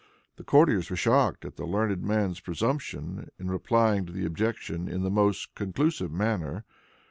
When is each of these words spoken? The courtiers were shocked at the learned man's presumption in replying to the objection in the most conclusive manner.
The 0.37 0.43
courtiers 0.43 0.89
were 0.89 0.95
shocked 0.95 1.45
at 1.45 1.57
the 1.57 1.65
learned 1.67 2.01
man's 2.01 2.39
presumption 2.39 3.29
in 3.37 3.51
replying 3.51 4.07
to 4.07 4.11
the 4.11 4.25
objection 4.25 4.87
in 4.87 5.03
the 5.03 5.11
most 5.11 5.53
conclusive 5.53 6.11
manner. 6.11 6.65